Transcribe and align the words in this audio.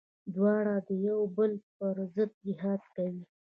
دواړه 0.35 0.75
د 0.87 0.89
يو 1.07 1.19
بل 1.37 1.51
پر 1.77 1.95
ضد 2.15 2.31
جهاد 2.45 2.81
کوي. 2.95 3.23